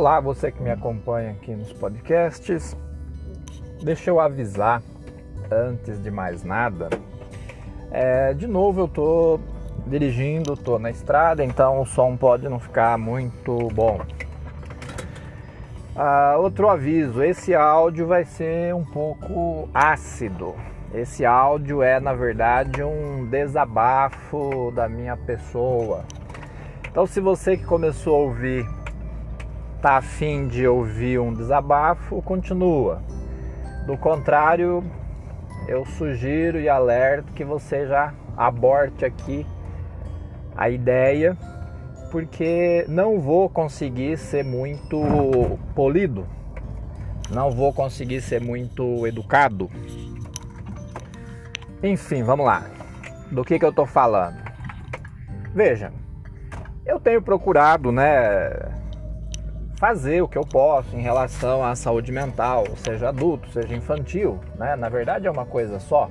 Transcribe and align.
Olá, 0.00 0.18
você 0.18 0.50
que 0.50 0.62
me 0.62 0.70
acompanha 0.70 1.32
aqui 1.32 1.54
nos 1.54 1.74
podcasts. 1.74 2.74
Deixa 3.82 4.08
eu 4.08 4.18
avisar, 4.18 4.82
antes 5.52 6.02
de 6.02 6.10
mais 6.10 6.42
nada, 6.42 6.88
é, 7.90 8.32
de 8.32 8.46
novo 8.46 8.80
eu 8.80 8.88
tô 8.88 9.38
dirigindo, 9.86 10.56
tô 10.56 10.78
na 10.78 10.90
estrada, 10.90 11.44
então 11.44 11.82
o 11.82 11.84
som 11.84 12.16
pode 12.16 12.48
não 12.48 12.58
ficar 12.58 12.96
muito 12.96 13.68
bom. 13.74 14.00
Ah, 15.94 16.36
outro 16.38 16.70
aviso: 16.70 17.22
esse 17.22 17.54
áudio 17.54 18.06
vai 18.06 18.24
ser 18.24 18.74
um 18.74 18.86
pouco 18.86 19.68
ácido. 19.74 20.54
Esse 20.94 21.26
áudio 21.26 21.82
é, 21.82 22.00
na 22.00 22.14
verdade, 22.14 22.82
um 22.82 23.26
desabafo 23.26 24.72
da 24.74 24.88
minha 24.88 25.14
pessoa. 25.14 26.06
Então, 26.90 27.06
se 27.06 27.20
você 27.20 27.54
que 27.54 27.64
começou 27.64 28.16
a 28.16 28.18
ouvir 28.20 28.79
tá 29.80 29.96
afim 29.96 30.46
de 30.46 30.66
ouvir 30.66 31.18
um 31.18 31.32
desabafo, 31.32 32.20
continua. 32.22 33.02
Do 33.86 33.96
contrário, 33.96 34.84
eu 35.66 35.84
sugiro 35.84 36.60
e 36.60 36.68
alerto 36.68 37.32
que 37.32 37.44
você 37.44 37.86
já 37.86 38.12
aborte 38.36 39.04
aqui 39.04 39.46
a 40.54 40.68
ideia, 40.68 41.36
porque 42.10 42.84
não 42.88 43.18
vou 43.18 43.48
conseguir 43.48 44.18
ser 44.18 44.44
muito 44.44 45.58
polido, 45.74 46.26
não 47.30 47.50
vou 47.50 47.72
conseguir 47.72 48.20
ser 48.20 48.40
muito 48.40 49.06
educado. 49.06 49.70
Enfim, 51.82 52.22
vamos 52.22 52.44
lá. 52.44 52.64
Do 53.30 53.44
que, 53.44 53.58
que 53.58 53.64
eu 53.64 53.72
tô 53.72 53.86
falando? 53.86 54.36
Veja, 55.54 55.92
eu 56.84 57.00
tenho 57.00 57.22
procurado, 57.22 57.90
né, 57.90 58.79
fazer 59.80 60.20
o 60.22 60.28
que 60.28 60.36
eu 60.36 60.44
posso 60.44 60.94
em 60.94 61.00
relação 61.00 61.64
à 61.64 61.74
saúde 61.74 62.12
mental, 62.12 62.66
seja 62.76 63.08
adulto, 63.08 63.48
seja 63.48 63.74
infantil, 63.74 64.38
né? 64.58 64.76
Na 64.76 64.90
verdade 64.90 65.26
é 65.26 65.30
uma 65.30 65.46
coisa 65.46 65.80
só. 65.80 66.10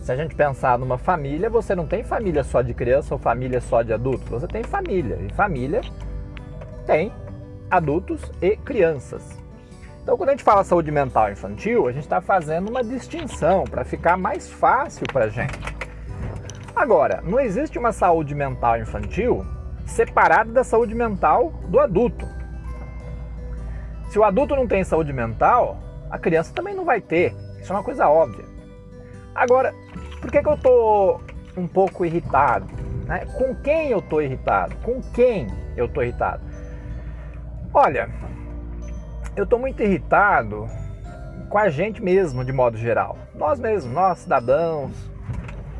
Se 0.00 0.12
a 0.12 0.16
gente 0.16 0.34
pensar 0.34 0.78
numa 0.78 0.98
família, 0.98 1.48
você 1.48 1.74
não 1.74 1.86
tem 1.86 2.04
família 2.04 2.44
só 2.44 2.60
de 2.60 2.74
criança 2.74 3.14
ou 3.14 3.18
família 3.18 3.58
só 3.58 3.80
de 3.80 3.90
adultos, 3.90 4.28
você 4.28 4.46
tem 4.46 4.62
família. 4.62 5.18
E 5.26 5.32
família 5.32 5.80
tem 6.84 7.10
adultos 7.70 8.20
e 8.42 8.54
crianças. 8.54 9.42
Então, 10.02 10.18
quando 10.18 10.28
a 10.28 10.32
gente 10.32 10.44
fala 10.44 10.62
saúde 10.62 10.90
mental 10.90 11.32
infantil, 11.32 11.88
a 11.88 11.92
gente 11.92 12.04
está 12.04 12.20
fazendo 12.20 12.68
uma 12.68 12.84
distinção 12.84 13.64
para 13.64 13.82
ficar 13.82 14.18
mais 14.18 14.50
fácil 14.50 15.06
para 15.10 15.24
a 15.24 15.28
gente. 15.30 15.58
Agora, 16.76 17.22
não 17.22 17.40
existe 17.40 17.78
uma 17.78 17.92
saúde 17.92 18.34
mental 18.34 18.78
infantil 18.78 19.42
separada 19.86 20.52
da 20.52 20.62
saúde 20.62 20.94
mental 20.94 21.50
do 21.68 21.80
adulto. 21.80 22.43
Se 24.14 24.18
o 24.20 24.22
adulto 24.22 24.54
não 24.54 24.64
tem 24.64 24.84
saúde 24.84 25.12
mental, 25.12 25.76
a 26.08 26.16
criança 26.16 26.54
também 26.54 26.72
não 26.72 26.84
vai 26.84 27.00
ter. 27.00 27.34
Isso 27.60 27.72
é 27.72 27.74
uma 27.74 27.82
coisa 27.82 28.08
óbvia. 28.08 28.44
Agora, 29.34 29.74
por 30.20 30.30
que, 30.30 30.40
que 30.40 30.48
eu 30.48 30.56
tô 30.56 31.20
um 31.56 31.66
pouco 31.66 32.04
irritado? 32.04 32.64
Né? 33.06 33.26
Com 33.36 33.56
quem 33.56 33.90
eu 33.90 34.00
tô 34.00 34.20
irritado? 34.20 34.76
Com 34.84 35.02
quem 35.12 35.48
eu 35.76 35.88
tô 35.88 36.00
irritado? 36.00 36.44
Olha, 37.72 38.08
eu 39.34 39.44
tô 39.44 39.58
muito 39.58 39.82
irritado 39.82 40.68
com 41.50 41.58
a 41.58 41.68
gente 41.68 42.00
mesmo, 42.00 42.44
de 42.44 42.52
modo 42.52 42.76
geral. 42.76 43.18
Nós 43.34 43.58
mesmos, 43.58 43.92
nós 43.92 44.20
cidadãos, 44.20 44.92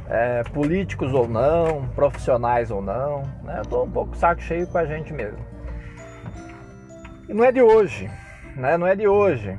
é, 0.09 0.43
políticos 0.53 1.15
ou 1.15 1.29
não, 1.29 1.87
profissionais 1.95 2.69
ou 2.73 2.83
não. 2.83 3.23
Né? 3.45 3.61
Eu 3.61 3.65
tô 3.65 3.85
um 3.85 3.91
pouco 3.93 4.17
saco 4.17 4.43
cheio 4.43 4.67
com 4.67 4.79
a 4.79 4.85
gente 4.85 5.13
mesmo. 5.13 5.39
E 7.29 7.33
não 7.33 7.45
é 7.45 7.53
de 7.53 7.63
hoje 7.63 8.11
né? 8.57 8.77
Não 8.77 8.87
é 8.87 8.95
de 8.95 9.07
hoje. 9.07 9.57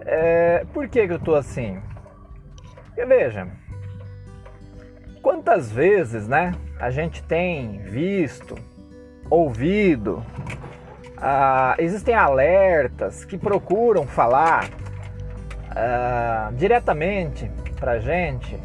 É, 0.00 0.64
por 0.72 0.88
que, 0.88 1.06
que 1.06 1.12
eu 1.12 1.18
tô 1.18 1.34
assim? 1.34 1.80
Porque 2.86 3.04
veja, 3.04 3.48
quantas 5.22 5.70
vezes, 5.70 6.28
né? 6.28 6.54
A 6.78 6.90
gente 6.90 7.22
tem 7.22 7.78
visto, 7.78 8.54
ouvido, 9.28 10.24
ah, 11.16 11.74
existem 11.78 12.14
alertas 12.14 13.24
que 13.24 13.38
procuram 13.38 14.06
falar 14.06 14.68
ah, 15.70 16.50
diretamente 16.54 17.50
para 17.80 17.98
gente 17.98 18.58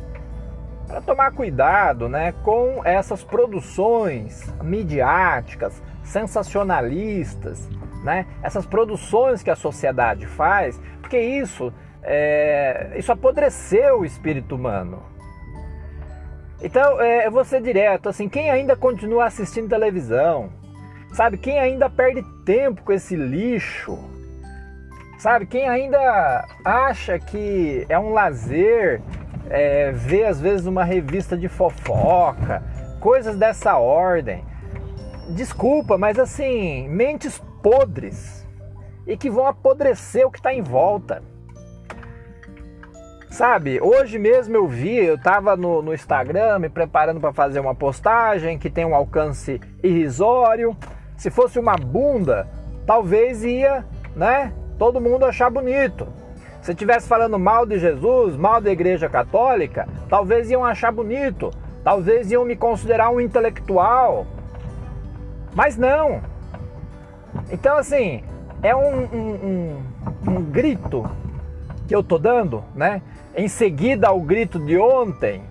para 0.92 1.00
tomar 1.00 1.32
cuidado 1.32 2.10
né, 2.10 2.34
com 2.44 2.82
essas 2.84 3.24
produções 3.24 4.54
midiáticas, 4.62 5.82
sensacionalistas, 6.04 7.70
né? 8.04 8.26
Essas 8.42 8.66
produções 8.66 9.44
que 9.44 9.50
a 9.50 9.56
sociedade 9.56 10.26
faz, 10.26 10.80
porque 11.02 11.20
isso 11.20 11.74
é, 12.04 12.94
isso 12.96 13.12
apodreceu 13.12 14.02
o 14.02 14.06
espírito 14.06 14.56
humano. 14.56 15.04
Então, 16.64 17.02
é, 17.02 17.26
eu 17.26 17.32
vou 17.32 17.44
ser 17.44 17.62
direto, 17.62 18.08
assim, 18.08 18.30
quem 18.30 18.50
ainda 18.50 18.76
continua 18.76 19.26
assistindo 19.26 19.70
televisão, 19.70 20.52
sabe? 21.12 21.38
Quem 21.38 21.60
ainda 21.60 21.90
perde 21.90 22.24
tempo 22.46 22.84
com 22.84 22.94
esse 22.94 23.16
lixo, 23.16 23.98
sabe? 25.18 25.48
Quem 25.48 25.68
ainda 25.68 26.46
acha 26.64 27.18
que 27.18 27.86
é 27.90 27.98
um 27.98 28.14
lazer 28.14 29.02
é, 29.50 29.92
ver 29.92 30.26
às 30.26 30.40
vezes 30.40 30.68
uma 30.68 30.84
revista 30.84 31.36
de 31.36 31.48
fofoca, 31.48 32.64
coisas 33.00 33.36
dessa 33.36 33.78
ordem. 33.78 34.46
Desculpa, 35.30 35.98
mas 35.98 36.20
assim, 36.20 36.88
mentes 36.90 37.42
podres 37.62 38.48
e 39.06 39.18
que 39.18 39.30
vão 39.30 39.48
apodrecer 39.48 40.26
o 40.26 40.32
que 40.32 40.40
está 40.40 40.54
em 40.54 40.62
volta. 40.62 41.24
Sabe, 43.30 43.80
hoje 43.82 44.20
mesmo 44.20 44.58
eu 44.58 44.68
vi, 44.68 44.98
eu 44.98 45.16
estava 45.16 45.56
no, 45.56 45.82
no 45.82 45.94
Instagram 45.94 46.60
me 46.60 46.70
preparando 46.70 47.20
para 47.20 47.32
fazer 47.32 47.62
uma 47.62 47.74
postagem 47.74 48.60
que 48.60 48.70
tem 48.70 48.86
um 48.86 48.94
alcance 48.94 49.60
irrisório. 49.82 50.76
Se 51.16 51.32
fosse 51.32 51.58
uma 51.58 51.76
bunda, 51.76 52.48
talvez 52.86 53.44
ia, 53.44 53.86
né? 54.16 54.54
Todo 54.78 55.00
mundo 55.00 55.26
achar 55.26 55.50
bonito. 55.50 56.08
Se 56.62 56.72
estivesse 56.72 57.08
falando 57.08 57.40
mal 57.40 57.66
de 57.66 57.80
Jesus, 57.80 58.36
mal 58.36 58.60
da 58.60 58.70
Igreja 58.70 59.08
Católica, 59.08 59.88
talvez 60.10 60.52
iam 60.52 60.66
achar 60.66 60.92
bonito. 60.92 61.52
Talvez 61.84 62.32
iam 62.32 62.46
me 62.46 62.56
considerar 62.56 63.10
um 63.10 63.22
intelectual. 63.22 64.28
Mas 65.56 65.78
não. 65.78 66.22
Então, 67.52 67.78
assim, 67.78 68.24
é 68.64 68.76
um, 68.76 69.04
um, 69.06 69.34
um, 70.28 70.32
um 70.32 70.44
grito 70.44 71.10
que 71.88 71.96
eu 71.96 72.04
tô 72.04 72.18
dando, 72.18 72.64
né? 72.76 73.02
Em 73.36 73.48
seguida 73.48 74.08
ao 74.08 74.20
grito 74.22 74.60
de 74.60 74.78
ontem 74.78 75.44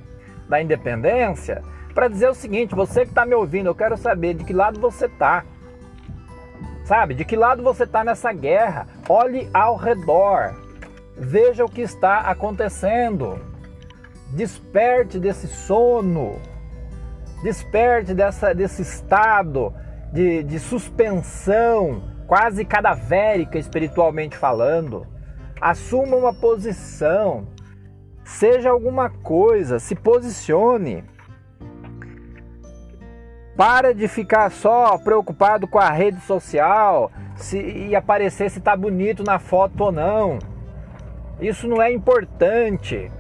da 0.49 0.61
independência, 0.61 1.63
para 1.95 2.09
dizer 2.09 2.29
o 2.29 2.35
seguinte: 2.35 2.75
você 2.75 3.03
que 3.03 3.11
está 3.11 3.27
me 3.27 3.35
ouvindo, 3.35 3.67
eu 3.67 3.75
quero 3.75 3.97
saber 3.97 4.35
de 4.35 4.45
que 4.45 4.53
lado 4.53 4.81
você 4.81 5.09
tá. 5.09 5.45
Sabe? 6.85 7.15
De 7.15 7.25
que 7.25 7.37
lado 7.37 7.63
você 7.63 7.85
está 7.85 8.03
nessa 8.03 8.33
guerra? 8.33 8.87
Olhe 9.09 9.49
ao 9.55 9.77
redor. 9.77 10.55
Veja 11.17 11.65
o 11.65 11.71
que 11.71 11.83
está 11.83 12.21
acontecendo. 12.21 13.39
Desperte 14.31 15.19
desse 15.19 15.47
sono. 15.47 16.41
Desperte 17.43 18.13
dessa, 18.13 18.55
desse 18.55 18.83
estado 18.83 19.73
de, 20.13 20.43
de 20.43 20.59
suspensão, 20.59 22.03
quase 22.27 22.65
cadavérica 22.65 23.59
espiritualmente 23.59 24.37
falando. 24.37 25.07
Assuma 25.61 26.17
uma 26.17 26.33
posição, 26.33 27.47
seja 28.25 28.71
alguma 28.71 29.11
coisa, 29.11 29.79
se 29.79 29.95
posicione. 29.95 31.05
Para 33.57 33.93
de 33.93 34.09
ficar 34.09 34.51
só 34.51 34.97
preocupado 34.97 35.69
com 35.69 35.79
a 35.79 35.91
rede 35.91 36.21
social 36.23 37.11
se, 37.37 37.61
e 37.61 37.95
aparecer 37.95 38.51
se 38.51 38.59
está 38.59 38.75
bonito 38.75 39.23
na 39.23 39.39
foto 39.39 39.85
ou 39.85 39.93
não. 39.93 40.39
Isso 41.41 41.69
não 41.69 41.81
é 41.81 41.93
importante. 41.93 43.11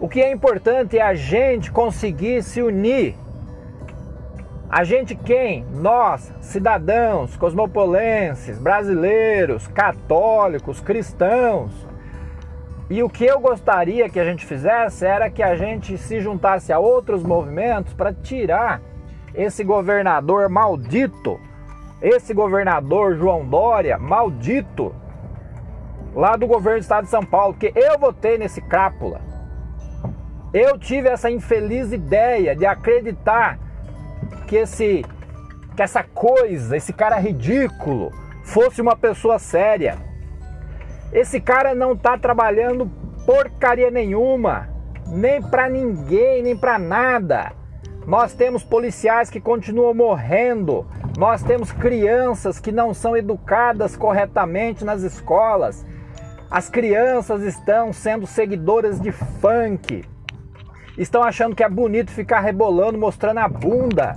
O 0.00 0.08
que 0.08 0.20
é 0.20 0.32
importante 0.32 0.98
é 0.98 1.02
a 1.02 1.14
gente 1.14 1.70
conseguir 1.70 2.42
se 2.42 2.60
unir 2.60 3.14
a 4.74 4.82
gente 4.82 5.14
quem? 5.14 5.64
Nós, 5.72 6.34
cidadãos, 6.40 7.36
cosmopolenses, 7.36 8.58
brasileiros, 8.58 9.68
católicos, 9.68 10.80
cristãos. 10.80 11.70
E 12.90 13.00
o 13.00 13.08
que 13.08 13.24
eu 13.24 13.38
gostaria 13.38 14.08
que 14.08 14.18
a 14.18 14.24
gente 14.24 14.44
fizesse 14.44 15.06
era 15.06 15.30
que 15.30 15.44
a 15.44 15.54
gente 15.54 15.96
se 15.96 16.20
juntasse 16.20 16.72
a 16.72 16.80
outros 16.80 17.22
movimentos 17.22 17.94
para 17.94 18.12
tirar 18.12 18.82
esse 19.32 19.62
governador 19.62 20.48
maldito, 20.48 21.38
esse 22.02 22.34
governador 22.34 23.16
João 23.16 23.46
Dória 23.46 23.96
maldito, 23.96 24.92
lá 26.16 26.34
do 26.34 26.48
governo 26.48 26.80
do 26.80 26.82
estado 26.82 27.04
de 27.04 27.10
São 27.10 27.24
Paulo, 27.24 27.54
porque 27.54 27.72
eu 27.76 27.96
votei 27.96 28.38
nesse 28.38 28.60
crápula. 28.60 29.20
Eu 30.52 30.76
tive 30.76 31.08
essa 31.08 31.30
infeliz 31.30 31.92
ideia 31.92 32.56
de 32.56 32.66
acreditar 32.66 33.62
que 34.54 34.58
esse 34.58 35.04
que 35.74 35.82
essa 35.82 36.04
coisa, 36.04 36.76
esse 36.76 36.92
cara 36.92 37.18
ridículo, 37.18 38.12
fosse 38.44 38.80
uma 38.80 38.94
pessoa 38.94 39.40
séria. 39.40 39.98
Esse 41.12 41.40
cara 41.40 41.74
não 41.74 41.96
tá 41.96 42.16
trabalhando 42.16 42.88
porcaria 43.26 43.90
nenhuma, 43.90 44.68
nem 45.08 45.42
para 45.42 45.68
ninguém, 45.68 46.44
nem 46.44 46.56
para 46.56 46.78
nada. 46.78 47.52
Nós 48.06 48.34
temos 48.34 48.62
policiais 48.62 49.28
que 49.28 49.40
continuam 49.40 49.92
morrendo. 49.92 50.86
Nós 51.18 51.42
temos 51.42 51.72
crianças 51.72 52.60
que 52.60 52.70
não 52.70 52.94
são 52.94 53.16
educadas 53.16 53.96
corretamente 53.96 54.84
nas 54.84 55.02
escolas. 55.02 55.84
As 56.48 56.68
crianças 56.68 57.42
estão 57.42 57.92
sendo 57.92 58.24
seguidoras 58.24 59.00
de 59.00 59.10
funk. 59.10 60.04
Estão 60.96 61.24
achando 61.24 61.56
que 61.56 61.64
é 61.64 61.68
bonito 61.68 62.12
ficar 62.12 62.38
rebolando, 62.38 62.96
mostrando 62.96 63.38
a 63.38 63.48
bunda. 63.48 64.14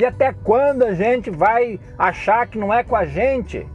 E 0.00 0.04
até 0.06 0.32
quando 0.32 0.82
a 0.82 0.94
gente 0.94 1.28
vai 1.28 1.78
achar 1.98 2.46
que 2.46 2.58
não 2.58 2.72
é 2.72 2.82
com 2.82 2.96
a 2.96 3.04
gente? 3.04 3.68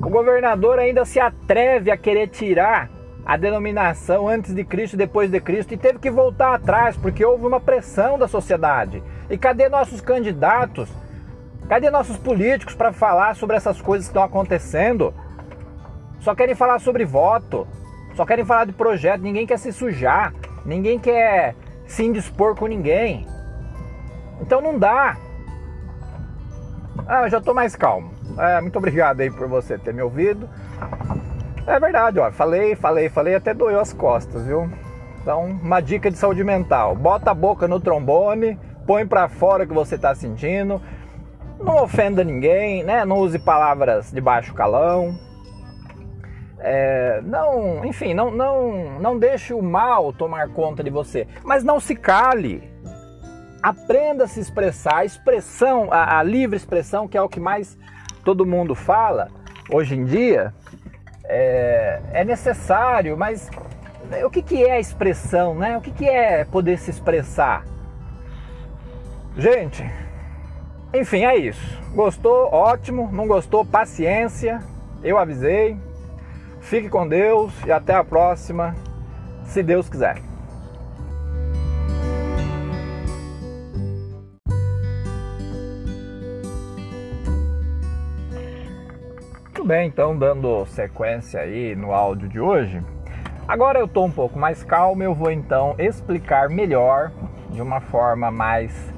O 0.00 0.08
governador 0.08 0.78
ainda 0.78 1.04
se 1.04 1.18
atreve 1.18 1.90
a 1.90 1.96
querer 1.96 2.28
tirar 2.28 2.88
a 3.24 3.36
denominação 3.36 4.28
antes 4.28 4.54
de 4.54 4.62
Cristo 4.62 4.94
e 4.94 4.98
depois 4.98 5.28
de 5.28 5.40
Cristo 5.40 5.74
e 5.74 5.76
teve 5.76 5.98
que 5.98 6.08
voltar 6.08 6.54
atrás 6.54 6.96
porque 6.96 7.24
houve 7.24 7.44
uma 7.44 7.58
pressão 7.58 8.16
da 8.16 8.28
sociedade. 8.28 9.02
E 9.28 9.36
cadê 9.36 9.68
nossos 9.68 10.00
candidatos? 10.00 10.88
Cadê 11.68 11.90
nossos 11.90 12.16
políticos 12.16 12.76
para 12.76 12.92
falar 12.92 13.34
sobre 13.34 13.56
essas 13.56 13.80
coisas 13.80 14.06
que 14.06 14.10
estão 14.10 14.22
acontecendo? 14.22 15.12
Só 16.20 16.32
querem 16.32 16.54
falar 16.54 16.78
sobre 16.78 17.04
voto, 17.04 17.66
só 18.14 18.24
querem 18.24 18.44
falar 18.44 18.66
de 18.66 18.72
projeto, 18.72 19.20
ninguém 19.20 19.48
quer 19.48 19.58
se 19.58 19.72
sujar, 19.72 20.32
ninguém 20.64 20.96
quer 20.96 21.56
se 21.88 22.04
indispor 22.04 22.54
com 22.54 22.68
ninguém. 22.68 23.26
Então 24.40 24.60
não 24.60 24.78
dá. 24.78 25.16
Ah, 27.06 27.22
eu 27.22 27.30
já 27.30 27.38
estou 27.38 27.54
mais 27.54 27.76
calmo. 27.76 28.10
É, 28.38 28.60
muito 28.60 28.76
obrigado 28.76 29.20
aí 29.20 29.30
por 29.30 29.48
você 29.48 29.78
ter 29.78 29.94
me 29.94 30.02
ouvido. 30.02 30.48
É 31.66 31.80
verdade, 31.80 32.18
ó. 32.18 32.30
Falei, 32.30 32.76
falei, 32.76 33.08
falei, 33.08 33.34
até 33.34 33.52
doeu 33.52 33.80
as 33.80 33.92
costas, 33.92 34.44
viu? 34.46 34.70
Então, 35.20 35.44
uma 35.44 35.80
dica 35.80 36.10
de 36.10 36.16
saúde 36.16 36.44
mental: 36.44 36.94
bota 36.94 37.30
a 37.30 37.34
boca 37.34 37.66
no 37.66 37.80
trombone, 37.80 38.58
põe 38.86 39.06
para 39.06 39.28
fora 39.28 39.64
o 39.64 39.66
que 39.66 39.74
você 39.74 39.96
está 39.96 40.14
sentindo. 40.14 40.80
Não 41.58 41.82
ofenda 41.82 42.22
ninguém, 42.22 42.84
né? 42.84 43.04
Não 43.04 43.18
use 43.18 43.38
palavras 43.38 44.12
de 44.12 44.20
baixo 44.20 44.54
calão. 44.54 45.18
É, 46.58 47.20
não, 47.24 47.84
enfim, 47.84 48.14
não, 48.14 48.30
não, 48.30 49.00
não 49.00 49.18
deixe 49.18 49.52
o 49.52 49.62
mal 49.62 50.12
tomar 50.12 50.48
conta 50.48 50.82
de 50.82 50.90
você, 50.90 51.26
mas 51.44 51.62
não 51.62 51.78
se 51.80 51.94
cale. 51.94 52.62
Aprenda 53.62 54.24
a 54.24 54.28
se 54.28 54.40
expressar. 54.40 54.98
A 54.98 55.04
expressão, 55.04 55.88
a, 55.90 56.18
a 56.18 56.22
livre 56.22 56.56
expressão, 56.56 57.08
que 57.08 57.16
é 57.16 57.22
o 57.22 57.28
que 57.28 57.40
mais 57.40 57.78
todo 58.24 58.46
mundo 58.46 58.74
fala 58.74 59.28
hoje 59.70 59.96
em 59.96 60.04
dia, 60.04 60.54
é, 61.24 62.00
é 62.12 62.24
necessário, 62.24 63.16
mas 63.16 63.50
o 64.24 64.30
que, 64.30 64.42
que 64.42 64.64
é 64.64 64.72
a 64.72 64.80
expressão, 64.80 65.54
né? 65.54 65.76
O 65.76 65.80
que, 65.80 65.90
que 65.90 66.08
é 66.08 66.44
poder 66.44 66.78
se 66.78 66.90
expressar? 66.90 67.64
Gente, 69.36 69.84
enfim, 70.94 71.24
é 71.24 71.36
isso. 71.36 71.82
Gostou? 71.94 72.46
Ótimo. 72.52 73.10
Não 73.12 73.26
gostou? 73.26 73.64
Paciência. 73.64 74.62
Eu 75.02 75.18
avisei. 75.18 75.76
Fique 76.60 76.88
com 76.88 77.06
Deus 77.06 77.52
e 77.64 77.70
até 77.70 77.94
a 77.94 78.02
próxima, 78.02 78.74
se 79.44 79.62
Deus 79.62 79.88
quiser. 79.88 80.16
Bem, 89.64 89.88
então 89.88 90.16
dando 90.16 90.66
sequência 90.66 91.40
aí 91.40 91.74
no 91.74 91.92
áudio 91.92 92.28
de 92.28 92.40
hoje. 92.40 92.82
Agora 93.46 93.78
eu 93.78 93.86
estou 93.86 94.04
um 94.04 94.10
pouco 94.10 94.38
mais 94.38 94.62
calmo, 94.64 95.02
eu 95.02 95.14
vou 95.14 95.30
então 95.30 95.74
explicar 95.78 96.48
melhor, 96.48 97.12
de 97.50 97.62
uma 97.62 97.80
forma 97.80 98.30
mais 98.30 98.92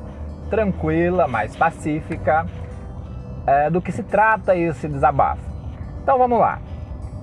tranquila, 0.48 1.28
mais 1.28 1.54
pacífica, 1.54 2.46
é, 3.46 3.68
do 3.68 3.80
que 3.80 3.92
se 3.92 4.02
trata 4.02 4.56
esse 4.56 4.88
desabafo. 4.88 5.42
Então 6.02 6.16
vamos 6.16 6.38
lá. 6.38 6.58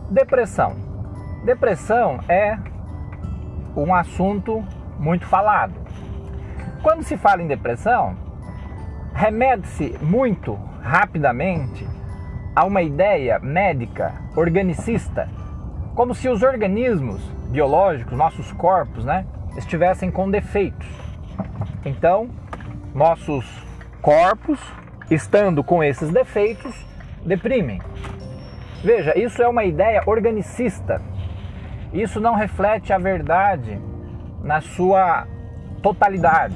Depressão. 0.10 0.76
Depressão 1.44 2.20
é 2.30 2.58
um 3.76 3.94
assunto 3.94 4.64
muito 5.00 5.26
falado. 5.26 5.74
Quando 6.84 7.04
se 7.04 7.18
fala 7.18 7.42
em 7.42 7.48
depressão, 7.48 8.16
remete-se 9.14 9.98
muito 10.02 10.60
rapidamente 10.82 11.95
a 12.56 12.64
uma 12.64 12.82
ideia 12.82 13.38
médica, 13.40 14.14
organicista, 14.36 15.28
como 15.94 16.16
se 16.16 16.30
os 16.30 16.42
organismos 16.42 17.22
biológicos, 17.50 18.18
nossos 18.18 18.52
corpos, 18.54 19.04
né, 19.04 19.26
estivessem 19.58 20.10
com 20.10 20.30
defeitos. 20.30 20.88
Então, 21.84 22.30
nossos 22.94 23.46
corpos, 24.02 24.60
estando 25.12 25.64
com 25.64 25.84
esses 25.84 26.10
defeitos, 26.10 26.74
deprimem. 27.26 27.82
Veja, 28.84 29.18
isso 29.18 29.42
é 29.42 29.48
uma 29.48 29.64
ideia 29.64 30.04
organicista. 30.06 31.02
Isso 31.92 32.20
não 32.22 32.36
reflete 32.36 32.94
a 32.94 32.98
verdade 32.98 33.80
na 34.44 34.62
sua 34.62 35.28
totalidade. 35.82 36.56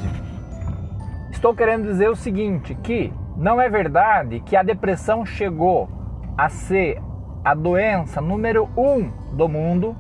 Estou 1.32 1.54
querendo 1.54 1.88
dizer 1.88 2.10
o 2.10 2.16
seguinte, 2.16 2.76
que 2.76 3.14
não 3.40 3.60
é 3.62 3.70
verdade 3.70 4.42
que 4.42 4.58
a 4.58 4.62
depressão 4.62 5.26
chegou 5.26 5.90
a 6.38 6.50
ser 6.50 7.02
a 7.44 7.54
doença 7.54 8.20
número 8.20 8.68
um 8.76 9.10
do 9.34 9.48
mundo, 9.48 9.96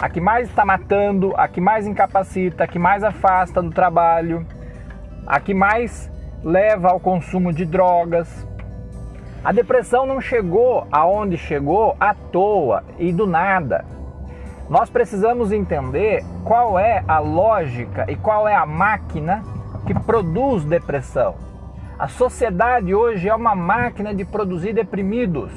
a 0.00 0.08
que 0.08 0.20
mais 0.20 0.48
está 0.48 0.64
matando, 0.64 1.32
a 1.36 1.46
que 1.46 1.60
mais 1.60 1.86
incapacita, 1.86 2.64
a 2.64 2.66
que 2.66 2.76
mais 2.76 3.04
afasta 3.04 3.62
do 3.62 3.70
trabalho, 3.70 4.44
a 5.24 5.38
que 5.38 5.54
mais 5.54 6.10
leva 6.42 6.88
ao 6.88 6.98
consumo 6.98 7.52
de 7.52 7.64
drogas. 7.64 8.44
A 9.44 9.52
depressão 9.52 10.04
não 10.04 10.20
chegou 10.20 10.88
aonde 10.90 11.36
chegou 11.36 11.94
à 12.00 12.14
toa 12.14 12.82
e 12.98 13.12
do 13.12 13.28
nada. 13.28 13.84
Nós 14.68 14.90
precisamos 14.90 15.52
entender 15.52 16.24
qual 16.42 16.80
é 16.80 17.04
a 17.06 17.20
lógica 17.20 18.10
e 18.10 18.16
qual 18.16 18.48
é 18.48 18.56
a 18.56 18.66
máquina 18.66 19.40
que 19.86 19.94
produz 19.94 20.64
depressão. 20.64 21.53
A 21.96 22.08
sociedade 22.08 22.92
hoje 22.92 23.28
é 23.28 23.34
uma 23.34 23.54
máquina 23.54 24.12
de 24.12 24.24
produzir 24.24 24.72
deprimidos. 24.72 25.52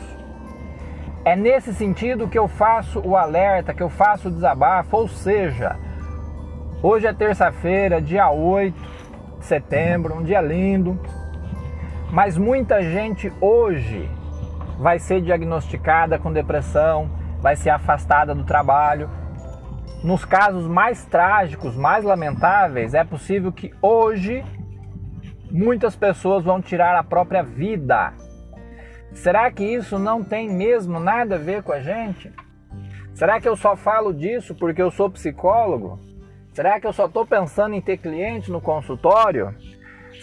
É 1.25 1.35
nesse 1.35 1.73
sentido 1.73 2.27
que 2.27 2.37
eu 2.37 2.47
faço 2.47 2.99
o 2.99 3.17
alerta, 3.17 3.73
que 3.73 3.81
eu 3.81 3.89
faço 3.89 4.27
o 4.27 4.31
desabafo, 4.31 4.95
ou 4.97 5.07
seja, 5.07 5.75
hoje 6.83 7.07
é 7.07 7.13
terça-feira, 7.13 7.99
dia 7.99 8.29
8 8.29 8.75
de 9.39 9.45
setembro, 9.45 10.15
um 10.15 10.23
dia 10.23 10.39
lindo, 10.39 10.99
mas 12.11 12.37
muita 12.37 12.83
gente 12.83 13.33
hoje 13.41 14.07
vai 14.77 14.99
ser 14.99 15.21
diagnosticada 15.21 16.19
com 16.19 16.31
depressão, 16.31 17.09
vai 17.41 17.55
ser 17.55 17.71
afastada 17.71 18.35
do 18.35 18.43
trabalho. 18.43 19.09
Nos 20.03 20.23
casos 20.23 20.67
mais 20.67 21.03
trágicos, 21.03 21.75
mais 21.75 22.05
lamentáveis, 22.05 22.93
é 22.93 23.03
possível 23.03 23.51
que 23.51 23.73
hoje 23.81 24.45
muitas 25.51 25.95
pessoas 25.95 26.43
vão 26.43 26.61
tirar 26.61 26.95
a 26.95 27.03
própria 27.03 27.43
vida. 27.43 28.13
Será 29.13 29.51
que 29.51 29.63
isso 29.63 29.97
não 29.97 30.23
tem 30.23 30.49
mesmo 30.49 30.99
nada 30.99 31.35
a 31.35 31.39
ver 31.39 31.63
com 31.63 31.71
a 31.71 31.79
gente? 31.79 32.31
Será 33.13 33.41
que 33.41 33.49
eu 33.49 33.55
só 33.55 33.75
falo 33.75 34.13
disso 34.13 34.53
porque 34.53 34.81
eu 34.81 34.91
sou 34.91 35.09
psicólogo? 35.09 35.99
Será 36.53 36.79
que 36.79 36.87
eu 36.87 36.93
só 36.93 37.05
estou 37.05 37.25
pensando 37.25 37.73
em 37.73 37.81
ter 37.81 37.97
cliente 37.97 38.51
no 38.51 38.61
consultório? 38.61 39.55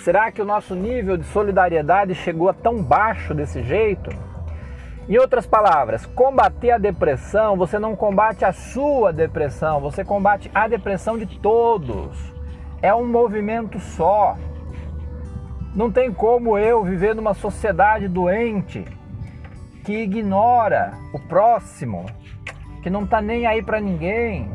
Será 0.02 0.30
que 0.30 0.42
o 0.42 0.44
nosso 0.44 0.74
nível 0.74 1.16
de 1.16 1.24
solidariedade 1.24 2.14
chegou 2.14 2.48
a 2.48 2.54
tão 2.54 2.82
baixo 2.82 3.34
desse 3.34 3.62
jeito? 3.62 4.10
Em 5.08 5.18
outras 5.18 5.46
palavras, 5.46 6.06
combater 6.06 6.70
a 6.70 6.78
depressão, 6.78 7.56
você 7.56 7.78
não 7.78 7.94
combate 7.94 8.44
a 8.44 8.52
sua 8.52 9.12
depressão, 9.12 9.80
você 9.80 10.02
combate 10.02 10.50
a 10.54 10.66
depressão 10.66 11.18
de 11.18 11.26
todos. 11.40 12.32
É 12.80 12.94
um 12.94 13.06
movimento 13.06 13.78
só. 13.78 14.36
Não 15.74 15.90
tem 15.90 16.12
como 16.12 16.56
eu 16.56 16.84
viver 16.84 17.16
numa 17.16 17.34
sociedade 17.34 18.06
doente 18.06 18.84
que 19.84 20.04
ignora 20.04 20.92
o 21.12 21.18
próximo, 21.18 22.06
que 22.80 22.88
não 22.88 23.04
tá 23.04 23.20
nem 23.20 23.44
aí 23.44 23.60
para 23.60 23.80
ninguém, 23.80 24.48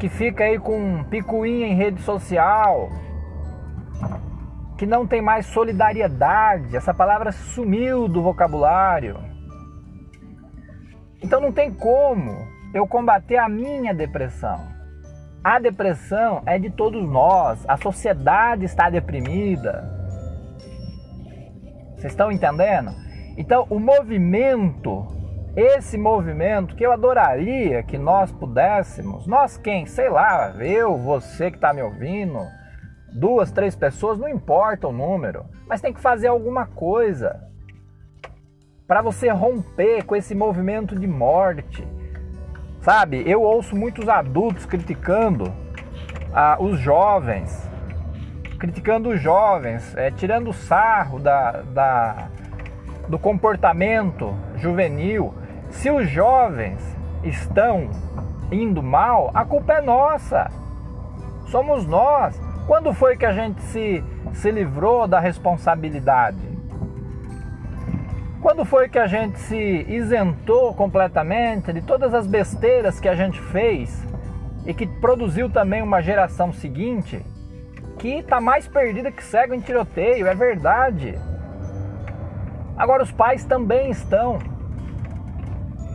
que 0.00 0.08
fica 0.08 0.44
aí 0.44 0.58
com 0.58 1.04
picuinha 1.04 1.68
em 1.68 1.74
rede 1.74 2.02
social, 2.02 2.90
que 4.76 4.84
não 4.84 5.06
tem 5.06 5.22
mais 5.22 5.46
solidariedade, 5.46 6.76
essa 6.76 6.92
palavra 6.92 7.30
sumiu 7.30 8.08
do 8.08 8.20
vocabulário. 8.20 9.16
Então 11.22 11.40
não 11.40 11.52
tem 11.52 11.72
como 11.72 12.34
eu 12.74 12.84
combater 12.84 13.36
a 13.36 13.48
minha 13.48 13.94
depressão. 13.94 14.58
A 15.44 15.58
depressão 15.58 16.42
é 16.46 16.58
de 16.58 16.68
todos 16.68 17.02
nós, 17.08 17.64
a 17.68 17.76
sociedade 17.76 18.64
está 18.64 18.90
deprimida. 18.90 19.99
Vocês 22.00 22.14
estão 22.14 22.32
entendendo? 22.32 22.92
Então, 23.36 23.66
o 23.68 23.78
movimento, 23.78 25.06
esse 25.54 25.98
movimento 25.98 26.74
que 26.74 26.84
eu 26.84 26.92
adoraria 26.92 27.82
que 27.82 27.98
nós 27.98 28.32
pudéssemos, 28.32 29.26
nós 29.26 29.58
quem? 29.58 29.84
Sei 29.84 30.08
lá, 30.08 30.54
eu, 30.60 30.96
você 30.96 31.50
que 31.50 31.58
está 31.58 31.74
me 31.74 31.82
ouvindo, 31.82 32.38
duas, 33.12 33.52
três 33.52 33.76
pessoas, 33.76 34.18
não 34.18 34.30
importa 34.30 34.88
o 34.88 34.92
número, 34.92 35.44
mas 35.68 35.82
tem 35.82 35.92
que 35.92 36.00
fazer 36.00 36.28
alguma 36.28 36.64
coisa 36.64 37.46
para 38.86 39.02
você 39.02 39.28
romper 39.28 40.02
com 40.04 40.16
esse 40.16 40.34
movimento 40.34 40.98
de 40.98 41.06
morte. 41.06 41.86
Sabe, 42.80 43.22
eu 43.30 43.42
ouço 43.42 43.76
muitos 43.76 44.08
adultos 44.08 44.64
criticando 44.64 45.52
ah, 46.32 46.56
os 46.58 46.80
jovens, 46.80 47.69
criticando 48.60 49.08
os 49.08 49.20
jovens, 49.20 49.96
é, 49.96 50.10
tirando 50.10 50.52
sarro 50.52 51.18
da, 51.18 51.62
da, 51.62 52.28
do 53.08 53.18
comportamento 53.18 54.36
juvenil. 54.56 55.34
Se 55.70 55.90
os 55.90 56.08
jovens 56.10 56.78
estão 57.24 57.88
indo 58.52 58.82
mal, 58.82 59.30
a 59.32 59.46
culpa 59.46 59.72
é 59.72 59.80
nossa. 59.80 60.50
Somos 61.46 61.86
nós. 61.86 62.38
Quando 62.66 62.92
foi 62.92 63.16
que 63.16 63.24
a 63.24 63.32
gente 63.32 63.62
se, 63.62 64.04
se 64.34 64.50
livrou 64.50 65.08
da 65.08 65.18
responsabilidade? 65.18 66.50
Quando 68.42 68.66
foi 68.66 68.90
que 68.90 68.98
a 68.98 69.06
gente 69.06 69.38
se 69.38 69.86
isentou 69.88 70.74
completamente 70.74 71.72
de 71.72 71.80
todas 71.80 72.12
as 72.12 72.26
besteiras 72.26 73.00
que 73.00 73.08
a 73.08 73.14
gente 73.14 73.40
fez 73.40 74.06
e 74.66 74.74
que 74.74 74.86
produziu 74.86 75.48
também 75.48 75.82
uma 75.82 76.02
geração 76.02 76.52
seguinte 76.52 77.24
que 78.00 78.20
está 78.20 78.40
mais 78.40 78.66
perdida 78.66 79.12
que 79.12 79.22
cego 79.22 79.52
em 79.52 79.60
tiroteio? 79.60 80.26
É 80.26 80.34
verdade. 80.34 81.18
Agora 82.74 83.02
os 83.02 83.12
pais 83.12 83.44
também 83.44 83.90
estão. 83.90 84.38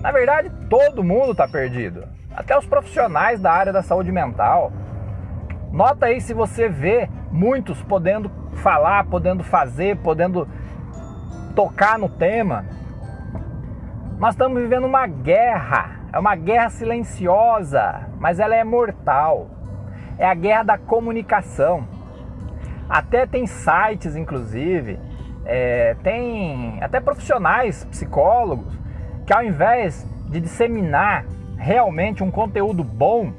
Na 0.01 0.11
verdade, 0.11 0.51
todo 0.69 1.03
mundo 1.03 1.31
está 1.31 1.47
perdido. 1.47 2.07
Até 2.35 2.55
os 2.55 2.67
profissionais 2.67 3.41
da 3.41 3.51
área 3.51 3.73
da 3.73 3.81
saúde 3.81 4.11
mental. 4.11 4.71
Nota 5.71 6.05
aí 6.05 6.21
se 6.21 6.31
você 6.31 6.69
vê 6.69 7.09
muitos 7.31 7.81
podendo 7.81 8.29
falar, 8.57 9.05
podendo 9.05 9.43
fazer, 9.43 9.97
podendo 9.97 10.47
tocar 11.55 11.97
no 11.97 12.07
tema. 12.07 12.65
Nós 14.19 14.35
estamos 14.35 14.61
vivendo 14.61 14.85
uma 14.85 15.07
guerra, 15.07 16.01
é 16.13 16.19
uma 16.19 16.35
guerra 16.35 16.69
silenciosa, 16.69 18.07
mas 18.19 18.39
ela 18.39 18.55
é 18.55 18.63
mortal. 18.63 19.49
É 20.19 20.25
a 20.27 20.35
guerra 20.35 20.63
da 20.63 20.77
comunicação. 20.77 21.94
Até 22.89 23.25
tem 23.25 23.47
sites, 23.47 24.15
inclusive, 24.15 24.99
é, 25.45 25.95
tem 26.03 26.77
até 26.81 26.99
profissionais, 26.99 27.85
psicólogos, 27.85 28.73
que 29.25 29.33
ao 29.33 29.43
invés 29.43 30.05
de 30.29 30.39
disseminar 30.39 31.25
realmente 31.57 32.23
um 32.23 32.31
conteúdo 32.31 32.83
bom, 32.83 33.33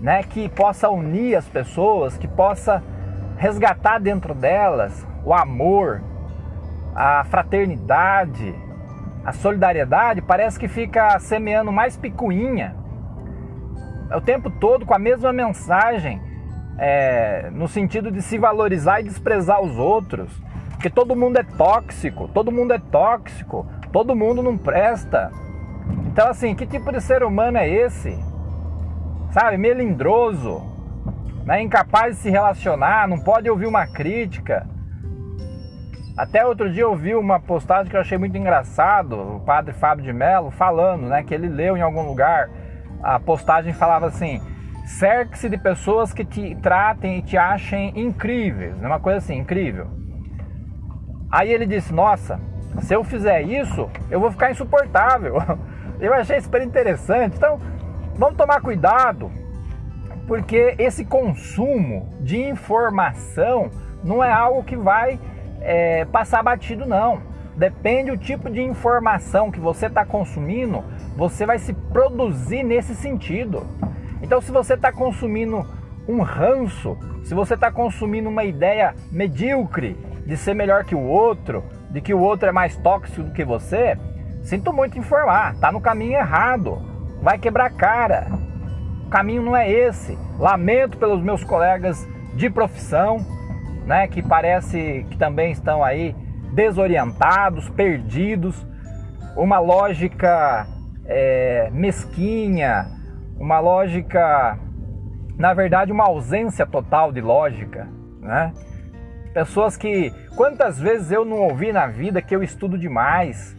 né, 0.00 0.22
que 0.22 0.48
possa 0.48 0.88
unir 0.88 1.36
as 1.36 1.46
pessoas, 1.46 2.16
que 2.16 2.28
possa 2.28 2.82
resgatar 3.36 3.98
dentro 3.98 4.34
delas 4.34 5.06
o 5.24 5.32
amor, 5.32 6.02
a 6.94 7.24
fraternidade, 7.24 8.54
a 9.24 9.32
solidariedade, 9.32 10.22
parece 10.22 10.58
que 10.58 10.68
fica 10.68 11.18
semeando 11.18 11.72
mais 11.72 11.96
picuinha 11.96 12.74
o 14.16 14.20
tempo 14.20 14.50
todo 14.50 14.86
com 14.86 14.94
a 14.94 14.98
mesma 14.98 15.32
mensagem, 15.32 16.20
é, 16.78 17.50
no 17.52 17.66
sentido 17.66 18.10
de 18.10 18.22
se 18.22 18.38
valorizar 18.38 19.00
e 19.00 19.04
desprezar 19.04 19.60
os 19.60 19.76
outros, 19.76 20.30
porque 20.70 20.88
todo 20.88 21.16
mundo 21.16 21.38
é 21.38 21.42
tóxico, 21.42 22.28
todo 22.28 22.52
mundo 22.52 22.72
é 22.72 22.78
tóxico, 22.78 23.66
todo 23.92 24.14
mundo 24.14 24.42
não 24.42 24.56
presta. 24.56 25.32
Então, 26.06 26.28
assim, 26.28 26.54
que 26.54 26.66
tipo 26.66 26.92
de 26.92 27.00
ser 27.00 27.24
humano 27.24 27.58
é 27.58 27.68
esse? 27.68 28.16
Sabe, 29.32 29.56
melindroso, 29.56 30.62
né? 31.44 31.60
incapaz 31.62 32.16
de 32.16 32.22
se 32.22 32.30
relacionar, 32.30 33.08
não 33.08 33.18
pode 33.18 33.50
ouvir 33.50 33.66
uma 33.66 33.86
crítica. 33.86 34.66
Até 36.16 36.44
outro 36.44 36.72
dia 36.72 36.82
eu 36.82 36.96
vi 36.96 37.14
uma 37.14 37.38
postagem 37.38 37.90
que 37.90 37.96
eu 37.96 38.00
achei 38.00 38.18
muito 38.18 38.36
engraçado, 38.36 39.36
o 39.36 39.40
padre 39.40 39.72
Fábio 39.72 40.04
de 40.04 40.12
Mello 40.12 40.50
falando, 40.50 41.08
né, 41.08 41.22
que 41.22 41.32
ele 41.32 41.48
leu 41.48 41.76
em 41.76 41.80
algum 41.80 42.02
lugar. 42.02 42.50
A 43.00 43.20
postagem 43.20 43.72
falava 43.72 44.06
assim: 44.06 44.40
cerque-se 44.88 45.48
de 45.50 45.58
pessoas 45.58 46.14
que 46.14 46.24
te 46.24 46.54
tratem 46.56 47.18
e 47.18 47.22
te 47.22 47.36
achem 47.36 47.92
incríveis, 47.94 48.74
né, 48.78 48.86
uma 48.86 48.98
coisa 48.98 49.18
assim, 49.18 49.36
incrível. 49.36 49.86
Aí 51.30 51.52
ele 51.52 51.66
disse: 51.66 51.92
Nossa, 51.92 52.40
se 52.80 52.94
eu 52.94 53.04
fizer 53.04 53.42
isso, 53.42 53.90
eu 54.10 54.18
vou 54.18 54.30
ficar 54.30 54.50
insuportável. 54.50 55.36
Eu 56.00 56.14
achei 56.14 56.40
super 56.40 56.62
interessante. 56.62 57.36
Então, 57.36 57.58
vamos 58.14 58.36
tomar 58.36 58.60
cuidado, 58.60 59.32
porque 60.28 60.76
esse 60.78 61.04
consumo 61.04 62.14
de 62.20 62.40
informação 62.40 63.68
não 64.04 64.22
é 64.22 64.30
algo 64.30 64.62
que 64.62 64.76
vai 64.76 65.18
é, 65.60 66.04
passar 66.04 66.40
batido, 66.40 66.86
não. 66.86 67.20
Depende 67.56 68.12
do 68.12 68.16
tipo 68.16 68.48
de 68.48 68.62
informação 68.62 69.50
que 69.50 69.58
você 69.58 69.86
está 69.86 70.04
consumindo, 70.04 70.84
você 71.16 71.44
vai 71.44 71.58
se 71.58 71.72
produzir 71.72 72.62
nesse 72.62 72.94
sentido. 72.94 73.66
Então, 74.28 74.42
se 74.42 74.52
você 74.52 74.74
está 74.74 74.92
consumindo 74.92 75.66
um 76.06 76.20
ranço, 76.20 76.98
se 77.24 77.32
você 77.32 77.54
está 77.54 77.72
consumindo 77.72 78.28
uma 78.28 78.44
ideia 78.44 78.94
medíocre 79.10 79.96
de 80.26 80.36
ser 80.36 80.52
melhor 80.52 80.84
que 80.84 80.94
o 80.94 81.00
outro, 81.00 81.64
de 81.88 82.02
que 82.02 82.12
o 82.12 82.20
outro 82.20 82.46
é 82.46 82.52
mais 82.52 82.76
tóxico 82.76 83.22
do 83.22 83.32
que 83.32 83.42
você, 83.42 83.96
sinto 84.42 84.70
muito 84.70 84.98
informar, 84.98 85.56
tá 85.56 85.72
no 85.72 85.80
caminho 85.80 86.12
errado, 86.18 86.78
vai 87.22 87.38
quebrar 87.38 87.70
cara. 87.70 88.26
O 89.06 89.08
caminho 89.08 89.40
não 89.40 89.56
é 89.56 89.72
esse. 89.72 90.18
Lamento 90.38 90.98
pelos 90.98 91.22
meus 91.22 91.42
colegas 91.42 92.06
de 92.34 92.50
profissão, 92.50 93.24
né, 93.86 94.06
que 94.08 94.22
parece 94.22 95.06
que 95.08 95.16
também 95.16 95.52
estão 95.52 95.82
aí 95.82 96.14
desorientados, 96.52 97.70
perdidos, 97.70 98.54
uma 99.34 99.58
lógica 99.58 100.66
é, 101.06 101.70
mesquinha, 101.72 102.97
uma 103.38 103.60
lógica, 103.60 104.58
na 105.36 105.54
verdade, 105.54 105.92
uma 105.92 106.04
ausência 106.04 106.66
total 106.66 107.12
de 107.12 107.20
lógica, 107.20 107.88
né? 108.20 108.52
Pessoas 109.32 109.76
que 109.76 110.12
quantas 110.36 110.80
vezes 110.80 111.12
eu 111.12 111.24
não 111.24 111.38
ouvi 111.42 111.72
na 111.72 111.86
vida 111.86 112.20
que 112.20 112.34
eu 112.34 112.42
estudo 112.42 112.76
demais, 112.76 113.56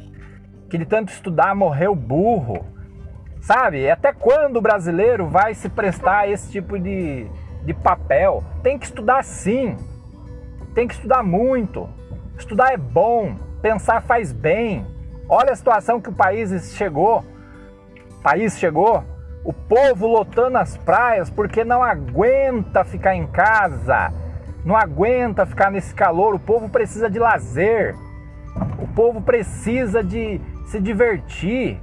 que 0.70 0.78
de 0.78 0.86
tanto 0.86 1.10
estudar 1.10 1.56
morreu 1.56 1.96
burro, 1.96 2.66
sabe? 3.42 3.90
Até 3.90 4.12
quando 4.12 4.58
o 4.58 4.62
brasileiro 4.62 5.28
vai 5.28 5.54
se 5.54 5.70
prestar 5.70 6.20
a 6.20 6.28
esse 6.28 6.52
tipo 6.52 6.78
de, 6.78 7.28
de 7.64 7.74
papel? 7.74 8.44
Tem 8.62 8.78
que 8.78 8.86
estudar 8.86 9.24
sim, 9.24 9.78
tem 10.74 10.88
que 10.88 10.94
estudar 10.94 11.24
muito. 11.24 11.90
Estudar 12.38 12.74
é 12.74 12.78
bom, 12.78 13.36
pensar 13.62 14.02
faz 14.02 14.32
bem. 14.32 14.86
Olha 15.28 15.52
a 15.52 15.56
situação 15.56 16.02
que 16.02 16.10
o 16.10 16.14
país 16.14 16.74
chegou. 16.76 17.24
O 18.18 18.22
país 18.22 18.58
chegou, 18.58 19.04
o 19.50 19.54
povo 19.54 20.06
lotando 20.06 20.60
as 20.60 20.78
praias 20.78 21.28
porque 21.28 21.64
não 21.64 21.82
aguenta 21.82 22.86
ficar 22.86 23.16
em 23.16 23.26
casa, 23.26 24.14
não 24.64 24.78
aguenta 24.78 25.44
ficar 25.44 25.72
nesse 25.72 25.92
calor. 25.92 26.36
O 26.36 26.40
povo 26.40 26.70
precisa 26.70 27.10
de 27.10 27.18
lazer, 27.18 27.96
o 28.78 28.88
povo 28.90 29.22
precisa 29.22 30.04
de 30.04 30.40
se 30.68 30.80
divertir. 30.80 31.82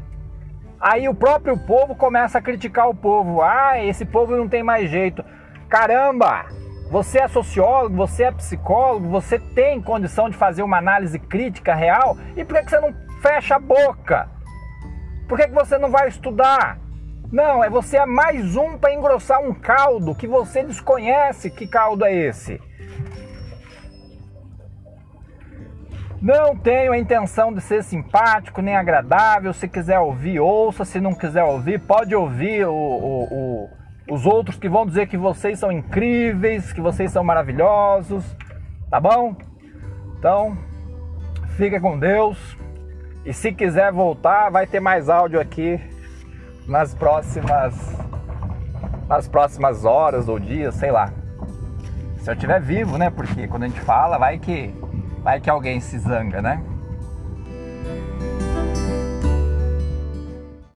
Aí 0.80 1.08
o 1.08 1.14
próprio 1.14 1.58
povo 1.58 1.96
começa 1.96 2.38
a 2.38 2.40
criticar 2.40 2.88
o 2.88 2.94
povo. 2.94 3.42
Ah, 3.42 3.82
esse 3.82 4.04
povo 4.04 4.36
não 4.36 4.48
tem 4.48 4.62
mais 4.62 4.88
jeito. 4.88 5.24
Caramba! 5.68 6.46
Você 6.88 7.18
é 7.18 7.26
sociólogo, 7.26 7.96
você 7.96 8.22
é 8.22 8.30
psicólogo, 8.30 9.08
você 9.08 9.40
tem 9.40 9.82
condição 9.82 10.30
de 10.30 10.36
fazer 10.36 10.62
uma 10.62 10.78
análise 10.78 11.18
crítica 11.18 11.74
real 11.74 12.16
e 12.36 12.44
por 12.44 12.60
que, 12.60 12.70
você 12.70 12.78
não 12.78 12.94
fecha 13.20 13.56
a 13.56 13.58
boca? 13.58 14.28
Por 15.26 15.36
que 15.36 15.48
você 15.48 15.76
não 15.78 15.90
vai 15.90 16.06
estudar? 16.06 16.85
Não, 17.32 17.62
é 17.62 17.68
você 17.68 17.96
é 17.96 18.06
mais 18.06 18.56
um 18.56 18.78
para 18.78 18.94
engrossar 18.94 19.40
um 19.40 19.52
caldo 19.52 20.14
que 20.14 20.28
você 20.28 20.62
desconhece 20.62 21.50
que 21.50 21.66
caldo 21.66 22.04
é 22.04 22.14
esse. 22.14 22.60
Não 26.22 26.56
tenho 26.56 26.92
a 26.92 26.98
intenção 26.98 27.52
de 27.52 27.60
ser 27.60 27.82
simpático 27.82 28.62
nem 28.62 28.76
agradável. 28.76 29.52
Se 29.52 29.68
quiser 29.68 29.98
ouvir, 29.98 30.40
ouça. 30.40 30.84
Se 30.84 31.00
não 31.00 31.14
quiser 31.14 31.44
ouvir, 31.44 31.80
pode 31.80 32.14
ouvir 32.14 32.66
o, 32.66 32.72
o, 32.72 33.24
o 33.24 33.70
os 34.08 34.24
outros 34.24 34.56
que 34.56 34.68
vão 34.68 34.86
dizer 34.86 35.08
que 35.08 35.16
vocês 35.16 35.58
são 35.58 35.72
incríveis, 35.72 36.72
que 36.72 36.80
vocês 36.80 37.10
são 37.10 37.24
maravilhosos, 37.24 38.24
tá 38.88 39.00
bom? 39.00 39.34
Então, 40.16 40.56
fica 41.56 41.80
com 41.80 41.98
Deus. 41.98 42.56
E 43.24 43.32
se 43.32 43.52
quiser 43.52 43.92
voltar, 43.92 44.48
vai 44.48 44.64
ter 44.64 44.78
mais 44.78 45.08
áudio 45.08 45.40
aqui 45.40 45.80
nas 46.66 46.94
próximas 46.94 47.74
nas 49.08 49.28
próximas 49.28 49.84
horas 49.84 50.28
ou 50.28 50.38
dias, 50.38 50.74
sei 50.74 50.90
lá. 50.90 51.12
Se 52.18 52.30
eu 52.30 52.34
estiver 52.34 52.60
vivo, 52.60 52.98
né? 52.98 53.08
Porque 53.08 53.46
quando 53.46 53.62
a 53.62 53.68
gente 53.68 53.80
fala, 53.80 54.18
vai 54.18 54.38
que 54.38 54.74
Vai 55.26 55.40
que 55.40 55.50
alguém 55.50 55.80
se 55.80 55.98
zanga, 55.98 56.40
né? 56.40 56.62